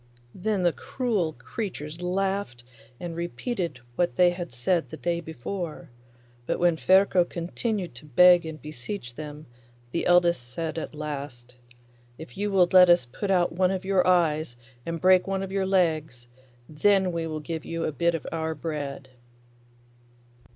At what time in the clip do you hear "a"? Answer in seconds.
17.83-17.91